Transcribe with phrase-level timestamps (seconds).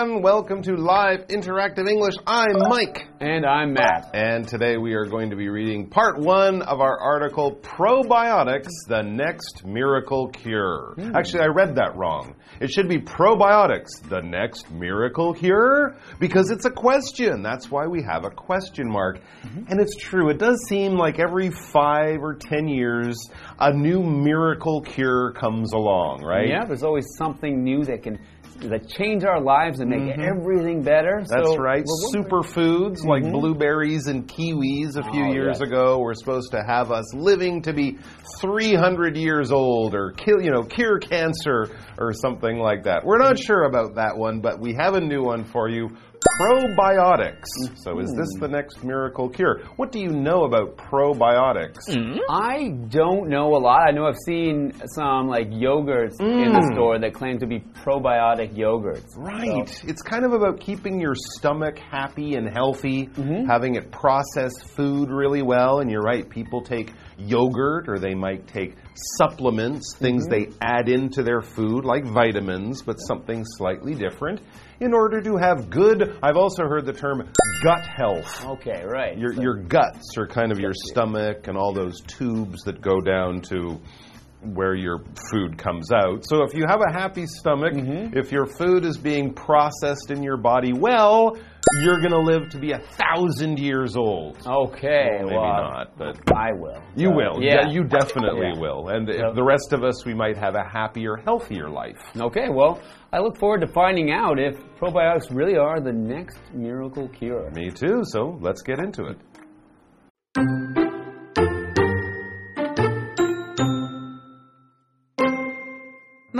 [0.00, 0.22] everyone.
[0.22, 2.14] Welcome to Live Interactive English.
[2.26, 3.06] I'm Mike.
[3.20, 4.10] And I'm Matt.
[4.14, 9.02] And today we are going to be reading part one of our article Probiotics, the
[9.02, 10.94] Next Miracle Cure.
[10.96, 11.14] Hmm.
[11.14, 12.34] Actually, I read that wrong.
[12.60, 17.42] It should be Probiotics, the Next Miracle Cure, because it's a question.
[17.42, 19.20] That's why we have a question mark.
[19.42, 19.64] Mm-hmm.
[19.68, 23.18] And it's true, it does seem like every five or ten years
[23.58, 26.48] a new miracle cure comes along, right?
[26.48, 28.18] Yeah, there's always something new that can
[28.68, 30.20] that change our lives and make mm-hmm.
[30.20, 31.22] everything better.
[31.26, 31.84] That's So right.
[32.12, 33.32] Superfoods like mm-hmm.
[33.32, 35.68] blueberries and kiwis a few Oh, years yes.
[35.68, 37.98] ago were supposed to have us living to be
[38.40, 43.04] 300 years old or kill, you know, cure cancer or something like that.
[43.04, 43.44] We're not mm-hmm.
[43.44, 45.90] sure about that one, but we have a new one for you.
[46.40, 47.44] Probiotics.
[47.64, 47.74] Mm-hmm.
[47.76, 49.60] So is this the next miracle cure?
[49.76, 51.86] What do you know about probiotics?
[51.90, 52.18] Mm-hmm.
[52.30, 53.82] I don't know a lot.
[53.86, 56.74] I know I've seen some like yogurts in the mm.
[56.74, 59.16] store that claim to be probiotic yogurts.
[59.16, 59.84] Right.
[59.86, 63.46] It's kind of about keeping your stomach happy and healthy, Mm-hmm.
[63.46, 65.80] having it process food really well.
[65.80, 68.74] And you're right, people take yogurt or they might take
[69.16, 70.50] supplements, things Mm-hmm.
[70.50, 74.40] they add into their food, like vitamins, but something slightly different,
[74.80, 77.30] in order to have good, I've also heard the term
[77.62, 78.44] gut health.
[78.46, 79.16] Okay, right.
[79.18, 83.00] Your, So- your guts are kind of your stomach and all those tubes that go
[83.00, 83.80] down to
[84.42, 84.98] where your
[85.30, 86.24] food comes out.
[86.26, 88.16] So if you have a happy stomach, Mm-hmm.
[88.18, 91.36] if your food is being processed in your body well,
[91.82, 94.38] you're going to live to be a thousand years old.
[94.46, 96.82] okay, Maybe well, not, but I will.
[96.96, 97.42] you Uh, will.
[97.42, 97.68] Yeah.
[97.68, 98.60] you definitely Yeah.
[98.60, 98.88] will.
[98.88, 101.98] And the rest of us, we might have a happier, healthier life.
[102.18, 102.80] Okay, well,
[103.12, 107.50] I look forward to finding out if probiotics really are the next miracle cure.
[107.50, 108.02] Me too.
[108.04, 110.79] So let's get into it.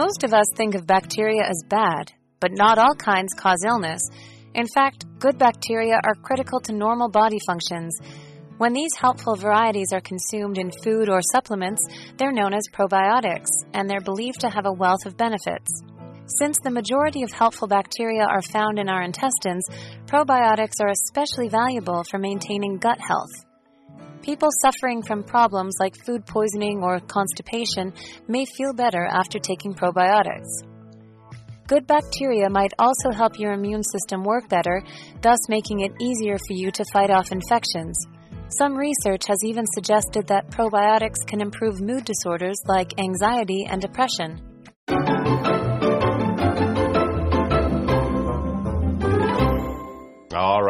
[0.00, 4.00] Most of us think of bacteria as bad, but not all kinds cause illness.
[4.54, 7.94] In fact, good bacteria are critical to normal body functions.
[8.56, 11.82] When these helpful varieties are consumed in food or supplements,
[12.16, 15.82] they're known as probiotics, and they're believed to have a wealth of benefits.
[16.38, 19.66] Since the majority of helpful bacteria are found in our intestines,
[20.06, 23.49] probiotics are especially valuable for maintaining gut health.
[24.22, 27.94] People suffering from problems like food poisoning or constipation
[28.28, 30.62] may feel better after taking probiotics.
[31.66, 34.82] Good bacteria might also help your immune system work better,
[35.22, 37.96] thus making it easier for you to fight off infections.
[38.58, 44.49] Some research has even suggested that probiotics can improve mood disorders like anxiety and depression.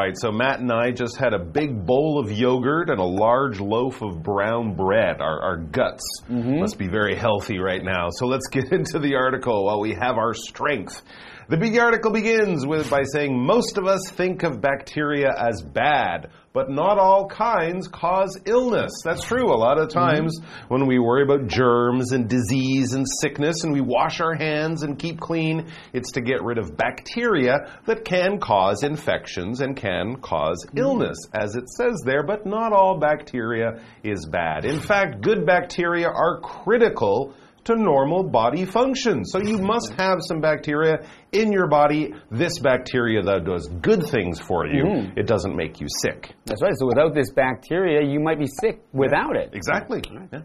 [0.00, 3.60] Right, so Matt and I just had a big bowl of yogurt and a large
[3.60, 5.20] loaf of brown bread.
[5.20, 6.60] Our, our guts mm-hmm.
[6.60, 8.08] must be very healthy right now.
[8.10, 11.02] So let's get into the article while we have our strength.
[11.48, 16.30] The big article begins with by saying most of us think of bacteria as bad,
[16.52, 18.90] but not all kinds cause illness.
[19.04, 19.52] That's true.
[19.52, 19.98] A lot of mm-hmm.
[19.98, 24.82] times when we worry about germs and disease and sickness and we wash our hands
[24.82, 30.16] and keep clean, it's to get rid of bacteria that can cause infections and can
[30.16, 30.78] cause mm-hmm.
[30.78, 34.64] illness, as it says there, but not all bacteria is bad.
[34.64, 37.34] In fact, good bacteria are critical
[37.64, 39.24] to normal body function.
[39.24, 40.00] So you must mm-hmm.
[40.00, 42.14] have some bacteria in your body.
[42.30, 44.84] This bacteria, though, does good things for you.
[44.84, 45.18] Mm-hmm.
[45.18, 46.34] It doesn't make you sick.
[46.46, 46.74] That's right.
[46.78, 49.50] So without this bacteria, you might be sick without it.
[49.52, 50.02] Exactly.
[50.10, 50.40] Yeah.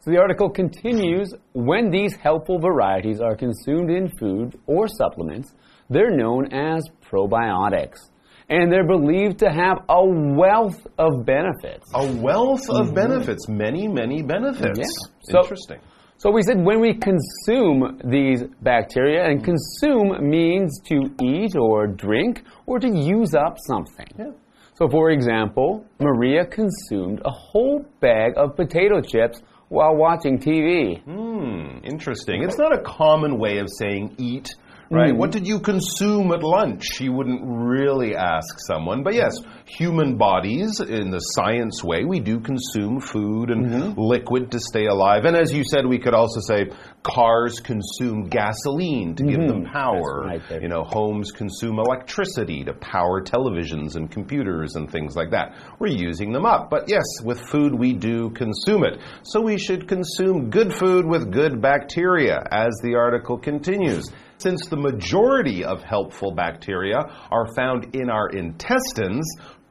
[0.00, 5.52] So the article continues when these helpful varieties are consumed in food or supplements,
[5.90, 7.98] they're known as probiotics.
[8.50, 11.90] And they're believed to have a wealth of benefits.
[11.94, 12.94] A wealth of mm-hmm.
[12.94, 14.78] benefits, many, many benefits.
[14.78, 15.32] Yeah.
[15.32, 15.80] So- Interesting.
[16.18, 22.42] So we said when we consume these bacteria, and consume means to eat or drink
[22.66, 24.08] or to use up something.
[24.18, 24.32] Yeah.
[24.74, 31.00] So, for example, Maria consumed a whole bag of potato chips while watching TV.
[31.04, 32.42] Hmm, interesting.
[32.42, 34.56] It's not a common way of saying eat,
[34.90, 35.12] right?
[35.12, 35.18] Hmm.
[35.18, 37.00] What did you consume at lunch?
[37.00, 39.02] You wouldn't really ask someone.
[39.02, 39.36] But yes,
[39.66, 44.00] human bodies, in the science way, we do consume food and mm-hmm.
[44.00, 45.24] liquid to stay alive.
[45.24, 46.70] And as you said, we could also say
[47.02, 49.72] cars consume gasoline to give them mm-hmm.
[49.72, 50.24] power.
[50.24, 50.62] right.
[50.62, 55.54] You know, homes consume electricity to power televisions and computers and things like that.
[55.78, 56.70] We're using them up.
[56.70, 59.00] But yes, with food, we do consume it.
[59.22, 64.10] So we should consume good food with good bacteria, as the article continues.
[64.38, 66.98] Since the majority of helpful bacteria
[67.30, 69.26] are found in our intestines,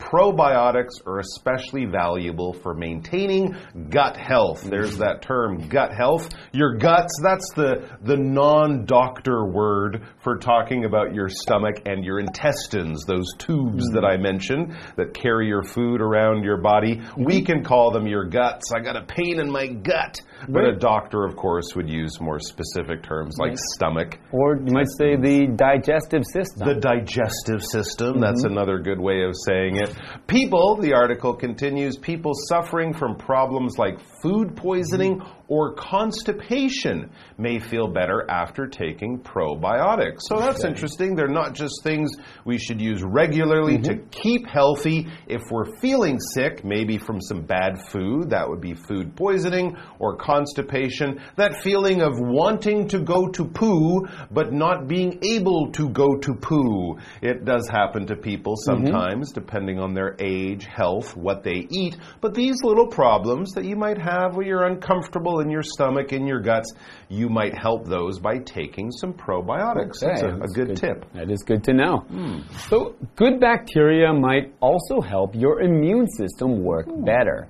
[0.07, 3.53] probiotics are especially valuable for maintaining
[3.89, 4.63] gut health.
[4.63, 5.01] There's mm-hmm.
[5.01, 6.29] that term, gut health.
[6.53, 12.19] Your guts, that's the, the non doctor word for talking about your stomach and your
[12.19, 14.05] intestines, those tubes that mm-hmm.
[14.05, 17.01] I mentioned that carry your food around your body.
[17.17, 17.45] We mm-hmm.
[17.45, 18.71] can call them your guts.
[18.73, 20.21] I got a pain in my gut.
[20.47, 24.19] But a doctor, of course, would use more specific terms like stomach.
[24.31, 26.67] Or you might say the digestive system.
[26.67, 29.96] The digestive system, that's another good way of saying it.
[30.27, 37.87] People, the article continues, people suffering from problems like food poisoning or constipation may feel
[37.87, 40.19] better after taking probiotics.
[40.21, 41.15] So that's interesting.
[41.15, 42.11] They're not just things
[42.45, 44.09] we should use regularly to mm-hmm.
[44.09, 45.07] keep healthy.
[45.27, 50.17] If we're feeling sick, maybe from some bad food, that would be food poisoning or
[50.17, 51.21] constipation.
[51.35, 56.33] That feeling of wanting to go to poo but not being able to go to
[56.33, 56.97] poo.
[57.21, 58.85] It does happen to people mm-hmm.
[58.85, 61.97] sometimes, depending on their age, health, what they eat.
[62.21, 66.25] But these little problems that you might have where you're uncomfortable in your stomach, in
[66.25, 66.73] your guts,
[67.09, 69.99] you might help those by taking some probiotics.
[70.01, 71.05] That's a, Okay, a that's good, tip.
[71.13, 71.97] That is good to know.
[71.99, 72.39] Hmm.
[72.69, 77.03] So, good bacteria might also help your immune system work hmm.
[77.03, 77.47] better,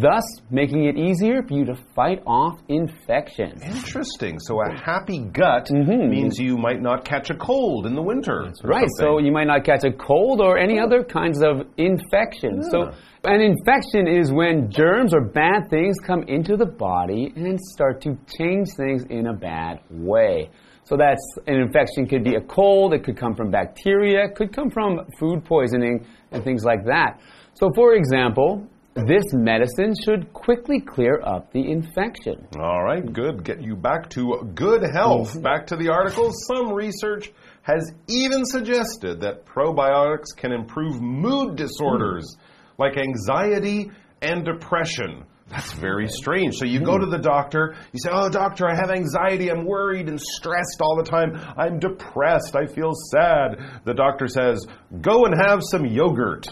[0.00, 3.62] thus making it easier for you to fight off infections.
[3.62, 4.38] Interesting.
[4.38, 6.10] So a happy gut mm-hmm.
[6.10, 8.52] means you might not catch a cold in the winter.
[8.64, 12.62] Right, so you might not catch a cold or any other kinds of infection.
[12.62, 12.90] So,
[13.24, 18.16] an infection is when germs or bad things come into the body and start to
[18.38, 20.50] change things in a bad way.
[20.84, 24.54] So, that's an infection could be a cold, it could come from bacteria, it could
[24.54, 27.20] come from food poisoning, and things like that.
[27.54, 32.46] So, for example, this medicine should quickly clear up the infection.
[32.58, 33.44] All right, good.
[33.44, 35.32] Get you back to good health.
[35.32, 35.42] Mm-hmm.
[35.42, 36.32] Back to the article.
[36.32, 37.30] Some research
[37.62, 42.78] has even suggested that probiotics can improve mood disorders mm.
[42.78, 43.90] like anxiety
[44.22, 45.24] and depression.
[45.48, 46.56] That's very strange.
[46.56, 47.00] So you go mm.
[47.00, 49.50] to the doctor, you say, Oh, doctor, I have anxiety.
[49.50, 51.38] I'm worried and stressed all the time.
[51.56, 52.56] I'm depressed.
[52.56, 53.82] I feel sad.
[53.84, 54.64] The doctor says,
[55.02, 56.48] Go and have some yogurt.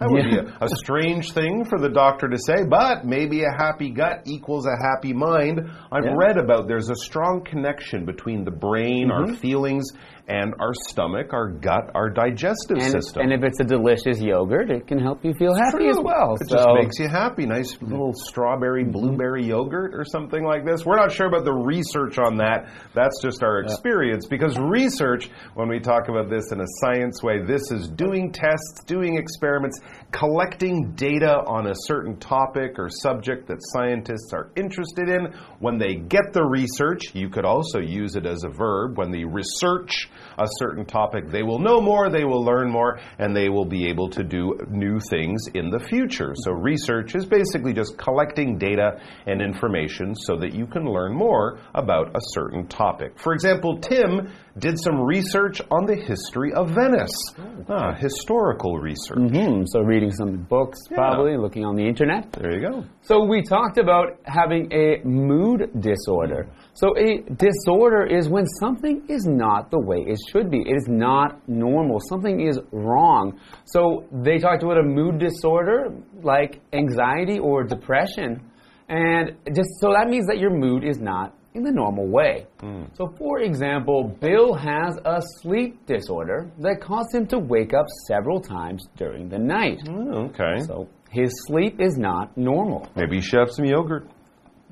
[0.00, 0.42] That would Yeah.
[0.42, 4.22] be a, a strange thing for the doctor to say, but maybe a happy gut
[4.24, 5.70] equals a happy mind.
[5.92, 6.14] I've Yeah.
[6.16, 9.34] read about there's a strong connection between the brain, our mm-hmm.
[9.34, 9.84] feelings,
[10.26, 13.22] and our stomach, our gut, our digestive And, system.
[13.22, 16.36] and if it's a delicious yogurt, it can help you feel happy as well.
[16.40, 17.44] It so, just makes you happy.
[17.44, 18.92] Nice little strawberry, mm-hmm.
[18.92, 20.86] blueberry yogurt or something like this.
[20.86, 22.70] We're not sure about the research on that.
[22.94, 27.42] That's just our experience because research, when we talk about this in a science way,
[27.44, 29.78] this is doing tests, doing experiments,
[30.10, 35.34] collecting data on a certain topic or subject that scientists are interested in.
[35.58, 38.96] When they get the research, you could also use it as a verb.
[38.96, 43.34] When the research a certain topic, they will know more, they will learn more, and
[43.36, 46.34] they will be able to do new things in the future.
[46.36, 51.58] So, research is basically just collecting data and information so that you can learn more
[51.74, 53.18] about a certain topic.
[53.18, 54.28] For example, Tim
[54.58, 57.34] did some research on the history of Venice,
[57.68, 59.18] ah, historical research.
[59.18, 62.32] Hmm, so reading some books, probably looking on the internet.
[62.32, 62.84] There you go.
[63.02, 66.48] So we talked about having a mood disorder.
[66.74, 70.60] So a disorder is when something is not the way it should be.
[70.60, 72.00] It is not normal.
[72.00, 73.40] Something is wrong.
[73.64, 78.50] So they talked about a mood disorder like anxiety or depression.
[78.88, 82.46] And just so that means that your mood is not in the normal way.
[82.60, 82.84] Hmm.
[82.94, 88.40] So for example, Bill has a sleep disorder that caused him to wake up several
[88.40, 89.78] times during the night.
[89.88, 90.60] Oh, Okay.
[90.66, 92.88] So his sleep is not normal.
[92.96, 94.08] Maybe you should have some yogurt.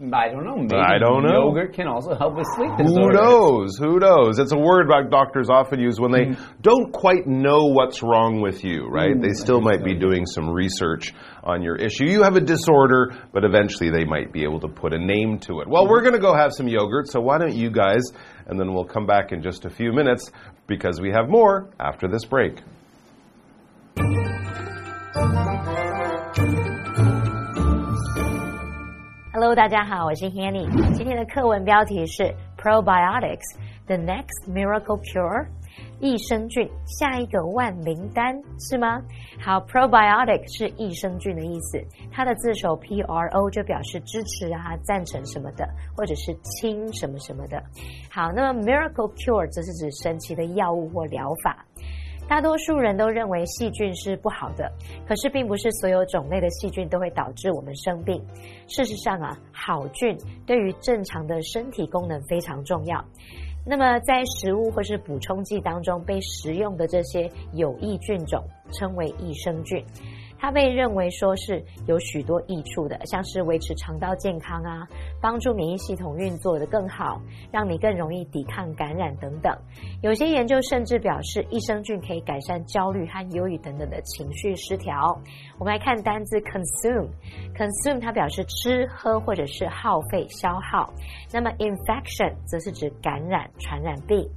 [0.02, 0.56] I don't know.
[0.56, 1.54] Maybe I don't know.
[1.54, 3.76] Yogurt can also help with sleep Who knows?
[3.78, 4.40] Who knows?
[4.40, 6.42] It's a word like doctors often use when they hmm.
[6.61, 9.14] don't quite know what's wrong with you, right?
[9.21, 9.35] they hmm.
[9.35, 11.12] still might be doing some research
[11.44, 12.06] on your issue.
[12.06, 15.61] You have a disorder, but eventually they might be able to put a name to
[15.61, 15.68] it.
[15.68, 18.02] Well, we're going to go have some yogurt, so why don't you guys,
[18.47, 20.32] and then we'll come back in just a few minutes
[20.66, 22.59] because we have more after this break.
[29.42, 30.70] Hello，大家好，我是 Hanny。
[30.94, 33.56] 今天的课文标题是 Probiotics:
[33.87, 35.49] The Next Miracle Cure。
[35.99, 39.00] 益生菌，下一个万灵丹是吗？
[39.40, 41.82] 好，probiotic 是益生菌的意思，
[42.12, 47.61] 它的字首 P R O 就表示支持啊、赞成什么的，或者是亲什么什么的。
[48.11, 51.64] 好，那么 miracle cure 则是指神奇的药物或疗法。
[52.32, 54.66] 大多数人都认为细菌是不好的，
[55.06, 58.18] 可是并不是所有种类的细菌都会导致我们生病。
[58.66, 63.04] 事实上啊，好菌对于正常的身体功能非常重要。
[63.66, 69.84] 那么在食物或是补充剂当中被食用的这些有益菌种称为益生菌。
[70.42, 74.84] 它被认为说是有许多益处的，像是维持肠道健康啊，
[75.20, 77.22] 帮助免疫系统运作的更好，
[77.52, 79.56] 让你更容易抵抗感染等等。
[80.02, 85.16] 有些研究甚至表示，益生菌可以改善焦虑和忧郁等等的情绪失调。
[85.61, 90.92] 我们来看单字 consume，consume 它表示吃喝或者是耗费消耗。
[91.32, 94.28] 那么 infection 则是指感染传染病。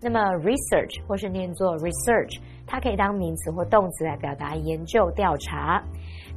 [0.00, 5.82] 那么 research 或是念作 research，它可以当名词或动词来表达研究调查。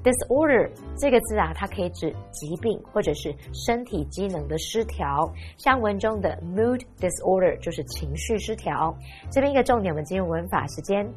[0.04, 5.32] disorder 这个字啊，它可以指疾病或者是身体机能的失调。
[5.58, 8.92] 像文中的 mood disorder 就是情绪失调。
[9.30, 11.08] 这边一个重点，我们进入文法时间。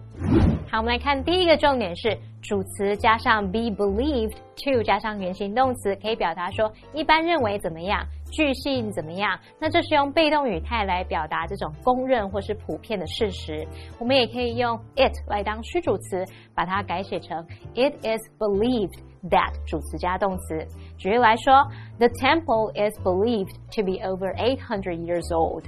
[0.70, 8.04] 好，我们来看第一个重点是主词加上 be believed to 加上原形动词，可以表达说一般认为怎么样。
[8.34, 9.38] 据信怎么样？
[9.60, 13.64] 那这是用被动语态来表达这种公认或是普遍的事实。
[14.00, 18.98] 我们也可以用 it 来当虚主词，把它改写成 it is believed
[19.30, 20.66] that 主词加动词。
[20.98, 21.54] 举例来说
[21.98, 25.64] ，The temple is believed to be over eight hundred years old。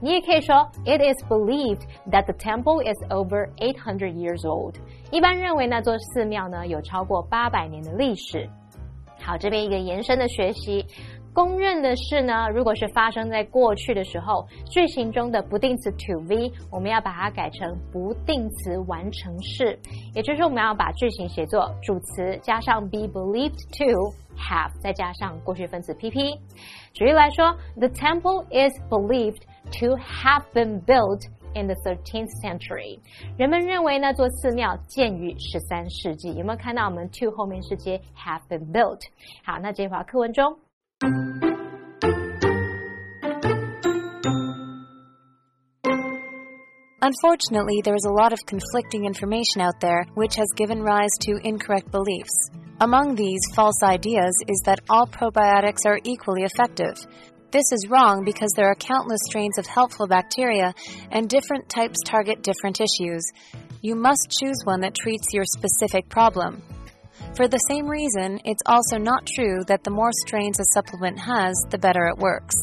[0.00, 4.76] 你也可以说 It is believed that the temple is over eight hundred years old。
[5.10, 8.48] 一般认为那座寺庙呢有超过八百年的历史。
[9.20, 10.84] 好，这边一个延伸的学习。
[11.34, 19.76] 公认的是呢，如果是发生在过去的时候，句型中的不定词 to be，我们要把它改成不定词完成式，
[20.14, 26.38] 也就是，我们要把句型写作主词加上 be believed to have，再加上过去分词 pp。
[26.92, 29.40] 举例来说，The temple is believed
[29.80, 31.26] to have been built
[31.56, 33.00] in the 13th century。
[33.36, 36.32] 人们认为那座寺庙建于十三世纪。
[36.34, 39.00] 有没有看到我们 to 后面是接 have been built？
[39.44, 40.56] 好，那这句话课文中。
[47.04, 51.90] Unfortunately, there is a lot of conflicting information out there which has given rise to incorrect
[51.90, 52.48] beliefs.
[52.80, 56.94] Among these false ideas is that all probiotics are equally effective.
[57.50, 60.72] This is wrong because there are countless strains of helpful bacteria
[61.10, 63.22] and different types target different issues.
[63.82, 66.62] You must choose one that treats your specific problem.
[67.36, 71.54] For the same reason, it's also not true that the more strains a supplement has,
[71.70, 72.54] the better it works.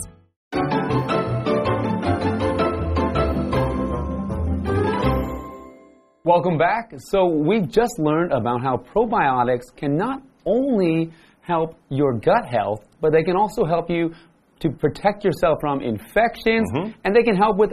[6.24, 6.94] Welcome back.
[7.10, 13.12] So, we've just learned about how probiotics can not only help your gut health, but
[13.12, 14.14] they can also help you
[14.60, 16.94] to protect yourself from infections, mm -hmm.
[17.04, 17.72] and they can help with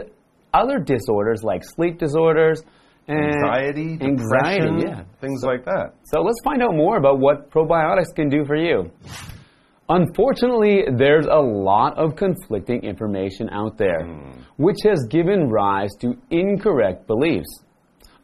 [0.53, 2.63] other disorders like sleep disorders,
[3.09, 5.03] anxiety, anxiety, yeah.
[5.19, 5.93] things like that.
[6.05, 8.91] So let's find out more about what probiotics can do for you.
[9.89, 14.43] Unfortunately, there's a lot of conflicting information out there, mm.
[14.57, 17.63] which has given rise to incorrect beliefs.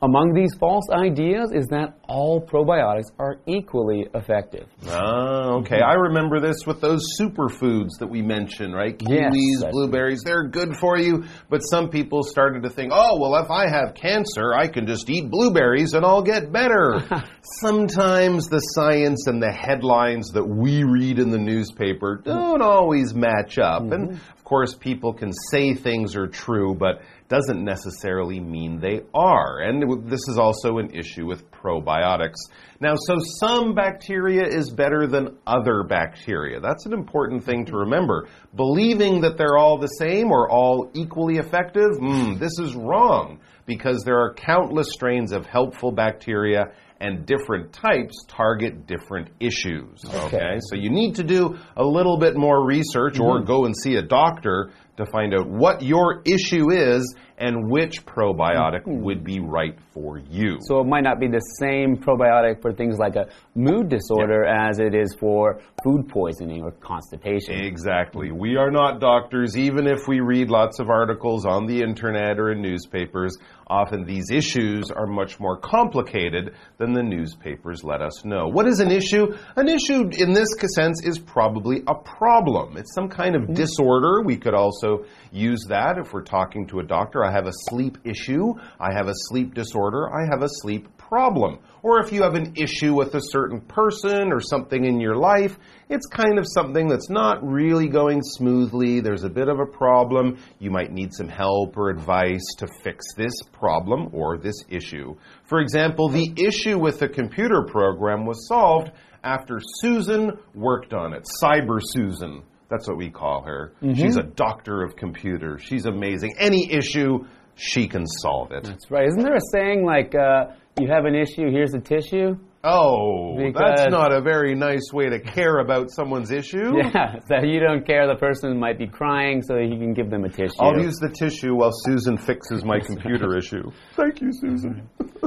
[0.05, 4.67] Among these false ideas is that all probiotics are equally effective.
[4.88, 5.81] Ah, okay.
[5.81, 8.95] I remember this with those superfoods that we mentioned, right?
[8.95, 11.24] Kiwis, yes, blueberries, they're good for you.
[11.50, 15.09] But some people started to think, oh, well, if I have cancer, I can just
[15.09, 17.01] eat blueberries and I'll get better.
[17.59, 23.57] Sometimes the science and the headlines that we read in the newspaper don't always match
[23.57, 23.81] up.
[23.81, 23.93] Mm -hmm.
[23.93, 29.60] And of course, people can say things are true, but doesn't necessarily mean they are.
[29.60, 32.36] And this is also an issue with probiotics.
[32.79, 36.60] Now, so some bacteria is better than other bacteria.
[36.60, 38.27] That's an important thing to remember.
[38.55, 44.03] Believing that they're all the same or all equally effective, mm, this is wrong because
[44.03, 46.65] there are countless strains of helpful bacteria
[47.00, 50.03] and different types target different issues.
[50.05, 50.38] Okay.
[50.38, 50.60] okay.
[50.70, 53.48] So you need to do a little bit more research or mm -hmm.
[53.48, 58.84] go and see a doctor to find out what your issue is and which probiotic
[58.84, 59.04] mm -hmm.
[59.04, 60.58] would be right for you.
[60.62, 63.25] So it might not be the same probiotic for things like a
[63.56, 64.70] mood disorder yeah.
[64.70, 65.42] as it is for
[65.84, 67.54] food poisoning or constipation.
[67.72, 68.28] Exactly.
[68.46, 72.48] We are not doctors, even if we read lots of articles on the internet or
[72.54, 73.34] in newspapers.
[73.68, 76.46] Often these issues are much more complicated
[76.80, 78.44] than the newspapers let us know.
[78.58, 79.25] What is an issue?
[79.62, 82.68] An issue in this sense is probably a problem.
[82.82, 83.64] It's some kind of mm-hmm.
[83.64, 84.14] disorder.
[84.32, 84.85] We could also
[85.32, 87.24] use that if we're talking to a doctor.
[87.24, 88.54] I have a sleep issue.
[88.80, 90.10] I have a sleep disorder.
[90.13, 91.60] I have a sleep problem.
[91.84, 95.58] Or if you have an issue with a certain person or something in your life,
[95.88, 99.01] it's kind of something that's not really going smoothly.
[99.01, 100.39] There's a bit of a problem.
[100.60, 105.15] You might need some help or advice to fix this problem or this issue.
[105.44, 108.92] For example, the issue with the computer program was solved
[109.24, 111.27] after Susan worked on it.
[111.42, 112.44] Cyber Susan.
[112.69, 113.74] That's what we call her.
[113.81, 113.95] Mm -hmm.
[113.95, 115.62] She's a doctor of computers.
[115.62, 116.31] She's amazing.
[116.39, 118.63] Any issue, she can solve it.
[118.63, 119.07] That's right.
[119.07, 122.36] Isn't there a saying like, uh, you have an issue, here's a tissue?
[122.67, 126.74] Oh, that's not a very nice way to care about someone's issue.
[126.95, 130.24] Yeah, so you don't care the person might be crying, so you can give them
[130.24, 130.60] a tissue.
[130.60, 133.69] I'll use the tissue while Susan fixes my computer issue.
[133.95, 134.89] Thank you, Susan.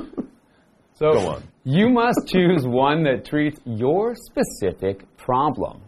[0.95, 1.43] so go on.
[1.63, 5.83] You must choose one that treats your specific problem.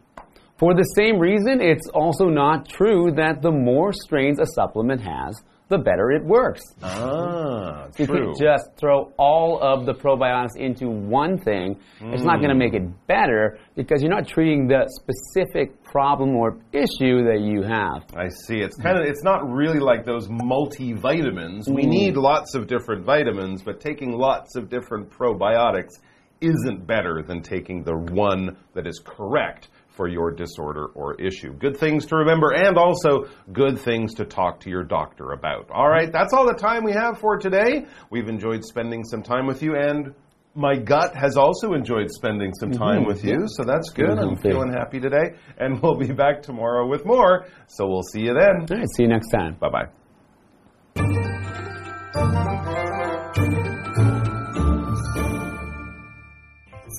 [0.61, 5.43] For the same reason, it's also not true that the more strains a supplement has,
[5.69, 6.61] the better it works.
[6.83, 8.27] Ah, You true.
[8.27, 11.79] can't just throw all of the probiotics into one thing.
[12.03, 16.59] It's not going to make it better because you're not treating the specific problem or
[16.75, 18.03] issue that you have.
[18.15, 18.59] I see.
[18.59, 21.69] It's kind of it's not really like those multivitamins.
[21.75, 25.95] We need lots of different vitamins, but taking lots of different probiotics
[26.43, 29.69] isn't better than taking the one that is correct
[30.01, 31.53] for your disorder or issue.
[31.53, 35.71] Good things to remember and also good things to talk to your doctor about.
[35.71, 37.85] All right, that's all the time we have for today.
[38.09, 40.15] We've enjoyed spending some time with you and
[40.55, 42.83] my gut has also enjoyed spending some mm-hmm.
[42.83, 44.09] time with you, so that's good.
[44.09, 44.31] Mm-hmm.
[44.31, 47.47] I'm feeling happy today, and we'll be back tomorrow with more.
[47.69, 48.67] So we'll see you then.
[48.69, 49.57] All right, see you next time.
[49.61, 50.00] Bye bye.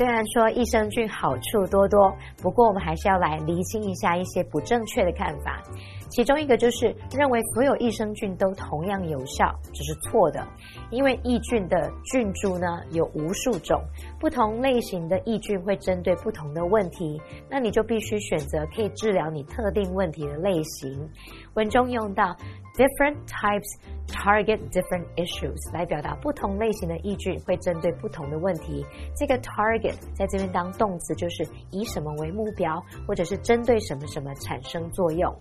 [0.02, 5.62] 虽然说益生菌好处多多，不过我们还是要来厘清一下一些不正确的看法。
[6.10, 10.44] 其中一个就是认为所有益生菌都同样有效，这是错的。
[10.90, 13.80] 因为益菌的菌株呢有无数种，
[14.20, 21.08] 不同类型的益菌会针对不同的问题，那你就必须选择可以治疗你特定问题的类型。
[21.54, 22.36] 文中用到
[22.76, 28.86] different types target different issues 来表达不同类型的意句会针对不同的问题。
[29.16, 35.34] 这个 target 在这边当动词就是以什么为目标，或者是针对什么什么产生作用。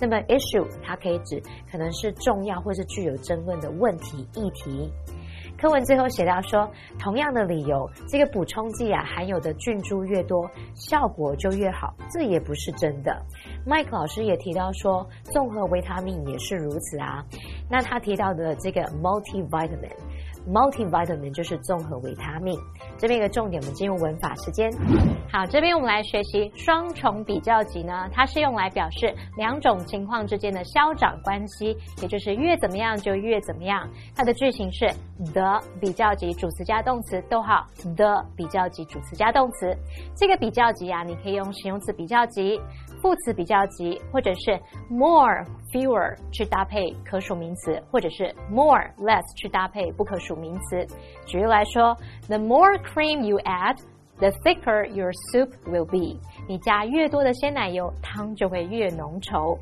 [0.00, 4.90] 那么 issue 它可以指可能是重要或是具有争论的问题议题。
[5.58, 13.22] 课文最后写到说，同样的理由，这个补充剂啊含有的菌株越多，效果就越好，这也不是真的。
[13.64, 17.24] 麦克老师也提到说，综合维他命也是如此啊。
[17.70, 19.90] 那他提到的这个 multivitamin。
[20.46, 22.58] Multivitamin 就是综合维他命，
[22.96, 24.70] 这边一个重点，我们进入文法时间。
[25.30, 33.88] 好，这边我们来学习双重比较级呢，它是用来表示两种情况之间的消长关系，也就是越怎么样就越怎么样。
[34.14, 34.88] 它的句型是
[35.32, 39.76] the 比较级主词加动词，逗号 the 比较级主词加动词。
[40.14, 42.60] 这个比较级啊，你可以用形容词比较级、
[43.06, 50.84] 副词比较级，或者是 more fewer 去搭配可数名词，或者是 more less 去搭配不可数名词。
[51.24, 53.78] 举例来说，the more cream you add。
[54.18, 59.56] The thicker your soup will be，你加越多的鲜奶油，汤就会越浓稠。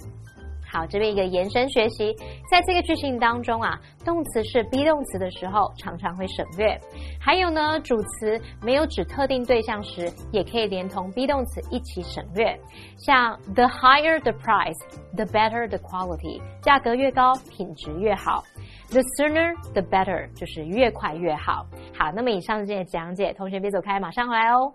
[0.74, 2.12] 好，这边一个延伸学习，
[2.50, 6.76] 在这个句型当中啊，动词是 be 动词的时候，常常会省略。
[7.20, 12.58] 还有呢，主词没有指特定对象时，也可以连同 be 动词一起省略。
[12.98, 18.42] 像 the higher the price，the better the quality，价格越高，品质越好。
[18.90, 21.64] The sooner the better，就是越快越好。
[21.96, 24.74] 好，那么以上这些讲解，同学别走开，马上回来哦。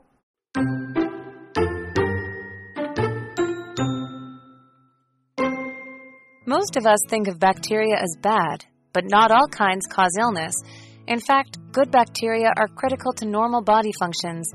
[6.49, 10.55] Most of us think of bacteria as bad, but not all kinds cause illness.
[11.05, 14.51] In fact, good bacteria are critical to normal body functions.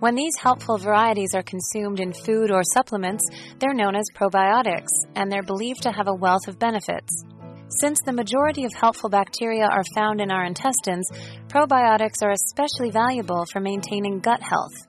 [0.00, 3.22] When these helpful varieties are consumed in food or supplements,
[3.60, 7.22] they're known as probiotics, and they're believed to have a wealth of benefits.
[7.68, 11.08] Since the majority of helpful bacteria are found in our intestines,
[11.46, 14.87] probiotics are especially valuable for maintaining gut health.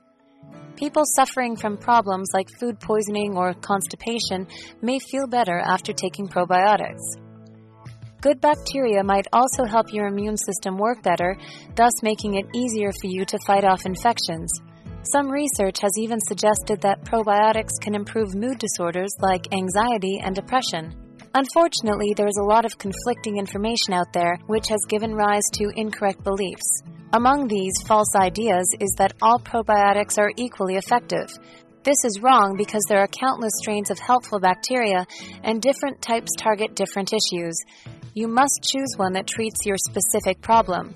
[0.76, 4.46] People suffering from problems like food poisoning or constipation
[4.80, 7.02] may feel better after taking probiotics.
[8.20, 11.36] Good bacteria might also help your immune system work better,
[11.74, 14.52] thus making it easier for you to fight off infections.
[15.10, 20.94] Some research has even suggested that probiotics can improve mood disorders like anxiety and depression.
[21.34, 25.70] Unfortunately, there is a lot of conflicting information out there which has given rise to
[25.76, 26.82] incorrect beliefs.
[27.12, 31.26] Among these false ideas is that all probiotics are equally effective.
[31.82, 35.04] This is wrong because there are countless strains of helpful bacteria
[35.42, 37.58] and different types target different issues.
[38.14, 40.94] You must choose one that treats your specific problem.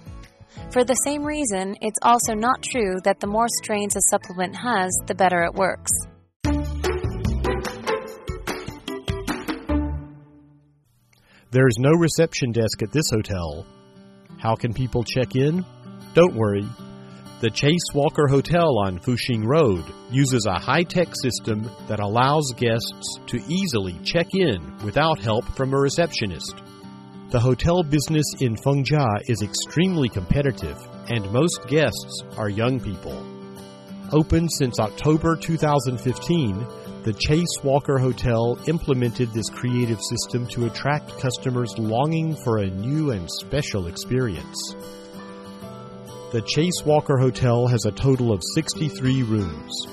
[0.70, 4.96] For the same reason, it's also not true that the more strains a supplement has,
[5.06, 5.90] the better it works.
[11.50, 13.66] There is no reception desk at this hotel.
[14.38, 15.64] How can people check in?
[16.14, 16.64] Don't worry.
[17.40, 23.18] The Chase Walker Hotel on Fuxing Road uses a high tech system that allows guests
[23.26, 26.54] to easily check in without help from a receptionist.
[27.30, 33.20] The hotel business in Fengjia is extremely competitive, and most guests are young people.
[34.12, 36.64] Open since October 2015,
[37.02, 43.10] the Chase Walker Hotel implemented this creative system to attract customers longing for a new
[43.10, 44.76] and special experience.
[46.34, 49.86] The Chase Walker Hotel has a total of 63 rooms.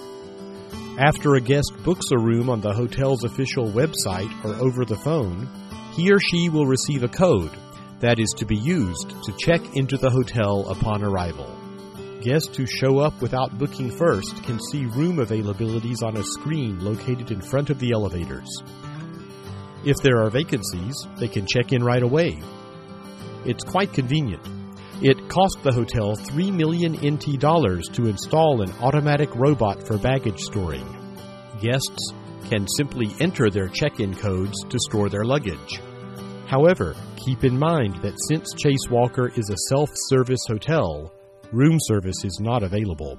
[0.98, 5.48] After a guest books a room on the hotel's official website or over the phone,
[5.92, 7.52] he or she will receive a code
[8.00, 11.46] that is to be used to check into the hotel upon arrival.
[12.22, 17.30] Guests who show up without booking first can see room availabilities on a screen located
[17.30, 18.50] in front of the elevators.
[19.86, 22.42] If there are vacancies, they can check in right away.
[23.46, 24.61] It's quite convenient.
[25.04, 30.40] It cost the hotel 3 million NT dollars to install an automatic robot for baggage
[30.40, 30.86] storing.
[31.60, 32.14] Guests
[32.48, 35.82] can simply enter their check in codes to store their luggage.
[36.46, 41.12] However, keep in mind that since Chase Walker is a self service hotel,
[41.52, 43.18] room service is not available.